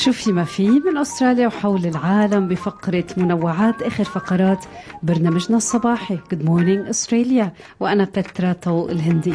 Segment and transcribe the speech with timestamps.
[0.00, 4.64] شوفي ما في من أستراليا وحول العالم بفقرة منوعات آخر فقرات
[5.02, 6.18] برنامجنا الصباحي.
[6.34, 7.46] Good Morning Australia.
[7.80, 9.34] وأنا بترا التلهوني.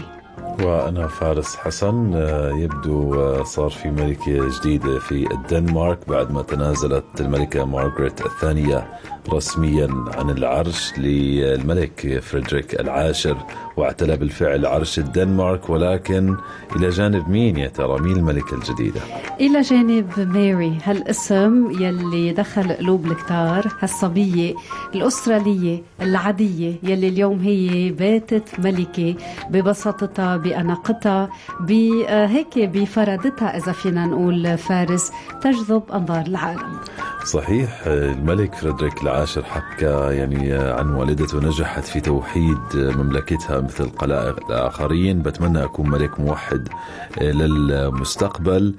[0.63, 2.11] وأنا فارس حسن.
[2.13, 8.87] آه، يبدو آه، صار في ملكة جديدة في الدنمارك بعد ما تنازلت الملكة مارغريت الثانية.
[9.29, 13.37] رسميا عن العرش للملك فريدريك العاشر
[13.77, 16.35] واعتلى بالفعل عرش الدنمارك ولكن
[16.75, 19.01] إلى جانب مين يا ترى؟ مين الملكة الجديدة
[19.39, 24.53] إلى جانب ماري هالاسم يلي دخل قلوب الكتار هالصبية
[24.95, 29.15] الأسترالية العادية يلي اليوم هي باتت ملكة
[29.49, 36.79] ببساطتها بأناقتها بهيك بفرادتها إذا فينا نقول فارس تجذب أنظار العالم.
[37.25, 45.21] صحيح الملك فريدريك العاشر حكى يعني عن والدته نجحت في توحيد مملكتها مثل قلائق الآخرين.
[45.21, 46.67] بتمنى أكون ملك موحد
[47.21, 48.75] للمستقبل.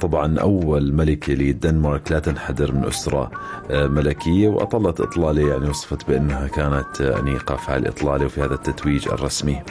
[0.00, 3.30] طبعا أول ملكة للدنمارك لا تنحدر من أسرة
[3.70, 9.62] ملكية وأطلت إطلالة يعني وصفت بأنها كانت أنيقة في هالإطلالة وفي هذا التتويج الرسمي.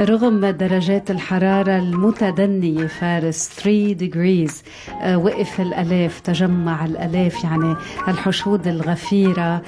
[0.00, 4.52] رغم درجات الحرارة المتدنية فارس 3 degrees
[5.14, 7.76] وقف الألاف تجمع الألاف يعني
[8.08, 9.62] الحشود الغفيرة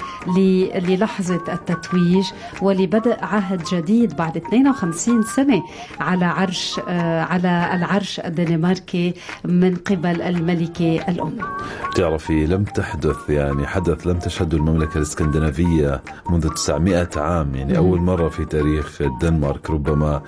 [0.75, 2.25] للحظة التتويج
[2.61, 5.63] ولبدء عهد جديد بعد 52 سنة
[5.99, 6.79] على عرش
[7.29, 9.13] على العرش الدنماركي
[9.45, 11.37] من قبل الملكة الأم
[11.95, 18.29] تعرفي لم تحدث يعني حدث لم تشهده المملكة الإسكندنافية منذ 900 عام يعني أول مرة
[18.29, 20.22] في تاريخ الدنمارك ربما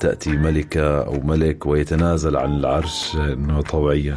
[0.00, 4.16] تأتي ملكة أو ملك ويتنازل عن العرش أنه طوعيا.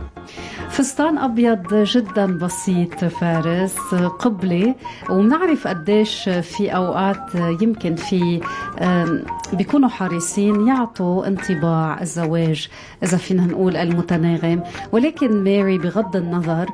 [0.69, 3.75] فستان أبيض جدا بسيط فارس
[4.19, 4.75] قبلة
[5.09, 8.41] وبنعرف قديش في أوقات يمكن في
[9.53, 12.69] بيكونوا حريصين يعطوا انطباع الزواج
[13.03, 14.63] إذا فينا نقول المتناغم.
[14.91, 16.69] ولكن ماري بغض النظر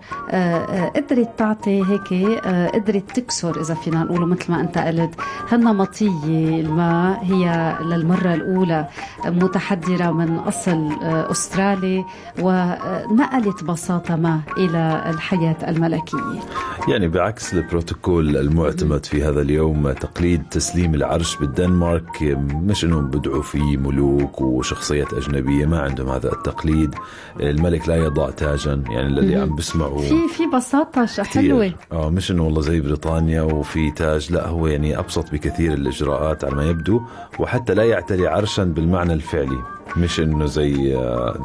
[0.96, 2.40] قدرت تعطي هيك
[2.76, 5.16] قدرت تكسر إذا فينا نقول مثل ما أنت قلت.
[5.50, 8.88] هالنمطية ما هي للمرة الأولى
[9.26, 12.06] متحدرة من أصل أسترالي
[12.42, 16.40] ونقلت بساطة ما إلى الحياة الملكية.
[16.88, 22.22] يعني بعكس البروتوكول المعتمد في هذا اليوم تقليد تسليم العرش بالدنمارك
[22.54, 26.96] مش إنهم بدعوا فيه ملوك وشخصيات أجنبية ما عندهم هذا التقليد.
[27.40, 31.74] الملك لا يضع تاجا يعني الذي عم بسمعوا في في بساطة حلوة.
[31.92, 36.56] آه مش إنه والله زي بريطانيا وفي تاج لا هو يعني أبسط بكثير الإجراءات على
[36.56, 37.02] ما يبدو
[37.40, 39.60] وحتى لا يعتلي عرشا بالمعنى الفعلي.
[39.98, 40.94] مش إنه زي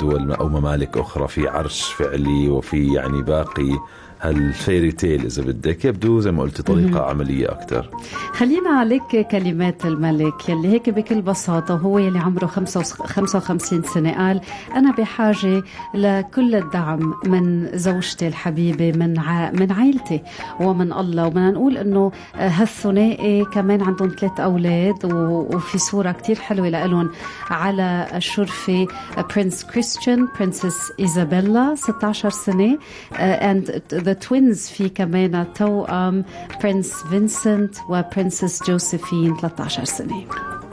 [0.01, 3.79] دول أو ممالك أخرى في عرش فعلي وفي يعني باقي
[4.23, 5.85] هالفيري تيل إذا بدك.
[5.85, 6.99] يبدو زي ما قلتي طريقة مم.
[6.99, 7.89] عملية أكثر
[8.33, 10.49] خلينا عليك كلمات الملك.
[10.49, 14.41] يلي هيك بكل بساطة وهو يلي عمره 55 سنة قال
[14.77, 15.63] أنا بحاجة
[15.95, 19.51] لكل الدعم من زوجتي الحبيبة من ع...
[19.51, 20.21] من عائلتي
[20.61, 21.27] ومن الله.
[21.27, 25.17] وبدنا نقول إنه هالثنائي كمان عندهم ثلاث أولاد و...
[25.57, 27.11] وفي صورة كتير حلوة لهم
[27.51, 28.87] على الشرفه
[29.37, 32.79] Prince كريستيان Princess ايزابيلا 16 سنة
[33.21, 33.83] and
[34.13, 36.25] the twins في كمان توأم
[36.63, 40.25] Prince فينسنت و Princess جوزيفين 13 سنة.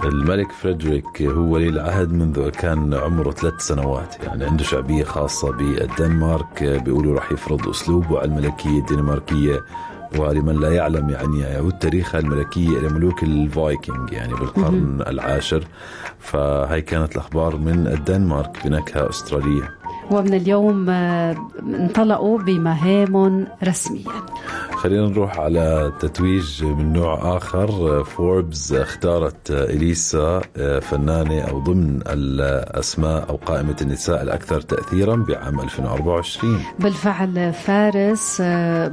[0.04, 4.16] الملك فريدريك هو ولي العهد منذ كان عمره ثلاث سنوات.
[4.24, 9.64] يعني عنده شعبية خاصة بالدنمارك بيقولوا راح يفرض أسلوبه على الملكية الدنماركية.
[10.18, 15.64] ولمن لا يعلم يعني يعود تاريخها الملكية إلى ملوك الفايكنج يعني بالقرن العاشر.
[16.20, 19.79] فهي كانت الأخبار من الدنمارك بنكهة أسترالية.
[20.12, 24.04] ومن اليوم انطلقوا بمهام رسميا
[24.80, 28.04] خلينا نروح على تتويج من نوع آخر.
[28.04, 30.42] فوربس اختارت إليسا
[30.82, 38.42] فنانة أو ضمن الأسماء أو قائمة النساء الأكثر تأثيرا بعام 2024 بالفعل فارس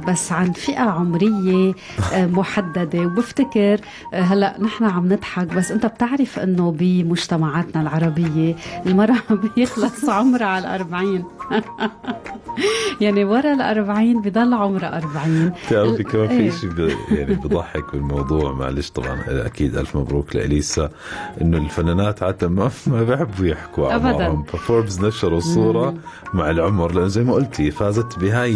[0.07, 1.73] بس عن فئة عمرية
[2.13, 2.99] محددة.
[2.99, 3.79] وبفتكر
[4.13, 8.55] هلأ نحن عم نضحك بس أنت بتعرف أنه بمجتمعاتنا العربية
[8.85, 9.19] المرأة
[9.55, 11.36] بيخلص عمرها على الأربعين 40
[13.01, 16.51] يعني ورا ال 40 بضل عمرها 40 تعرفي كمان في إيه.
[16.51, 20.89] شيء يعني بضحك بالموضوع معلش طبعا أكيد ألف مبروك لإليسا
[21.41, 24.43] إنه الفنانات عادة ما ما بيحبوا يحكوا ابدا.
[24.47, 25.95] ففوربس نشروا الصورة
[26.33, 28.53] مع العمر لأنه زي ما قلتي فازت بهاي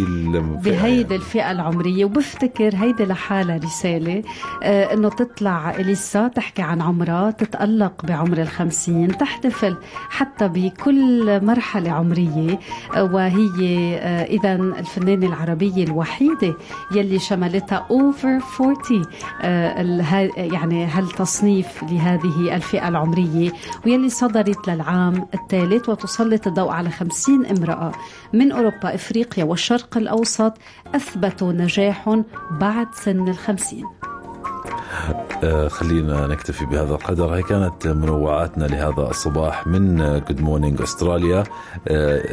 [0.63, 1.15] بهيدي يعني.
[1.15, 2.05] الفئة العمرية.
[2.05, 4.23] وبفتكر هيدي لحالها رسالة
[4.63, 9.77] آه إنه تطلع إليسا تحكي عن عمرها تتألق بعمر الخمسين تحتفل
[10.09, 12.51] حتى بكل مرحلة عمرية.
[12.51, 12.59] آه
[12.97, 16.55] وهي آه، إذا الفنانة العربية الوحيدة
[16.95, 19.05] يلي شملتها 40
[19.41, 19.81] آه،
[20.37, 23.51] يعني هالتصنيف لهذه الفئة العمرية؟
[23.85, 27.91] ويلي صدرت للعام الثالث وتسلط الضوء على 50 امرأة
[28.33, 30.53] من أوروبا إفريقيا والشرق الأوسط
[30.95, 34.00] أثبتوا نجاحهم بعد سن الخمسين.
[35.67, 37.35] خلينا نكتفي بهذا القدر.
[37.35, 41.43] هي كانت منوعاتنا لهذا الصباح من Good Morning Australia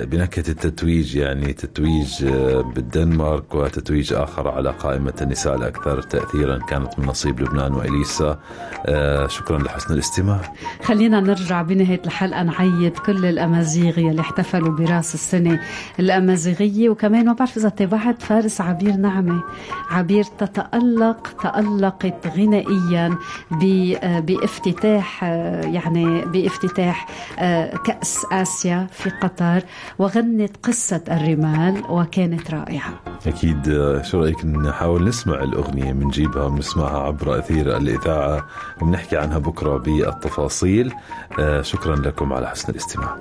[0.02, 7.06] بنكهة التتويج يعني تتويج آه، بالدنمارك وتتويج آخر على قائمة النساء الأكثر تاثيرا كانت من
[7.06, 8.38] نصيب لبنان وإليسا.
[8.86, 10.40] آه، شكرا لحسن الاستماع.
[10.82, 15.60] خلينا نرجع بنهاية الحلقة نعيد كل الأمازيغ يلي احتفلوا براس السنة
[16.00, 16.88] الأمازيغية.
[16.88, 19.42] وكمان ما بعرف إذا تابعت فارس عبير نعمة.
[19.90, 22.26] عبير تتألق تألقت
[22.58, 23.18] غنائيا
[24.20, 25.24] بافتتاح
[25.64, 27.06] يعني بافتتاح
[27.84, 29.62] كأس آسيا في قطر
[29.98, 32.92] وغنت قصة الرمال وكانت رائعة.
[33.26, 33.62] أكيد
[34.02, 38.46] شو رأيك نحاول نسمع الأغنية بنجيبها ونسمعها عبر أثير الإذاعة؟
[38.82, 40.92] وبنحكي عنها بكرة بالتفاصيل.
[41.60, 43.18] شكرا لكم على حسن الاستماع.